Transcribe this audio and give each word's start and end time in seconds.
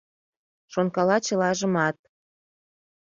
Шонкала 0.73 1.17
чылажымат. 1.25 1.97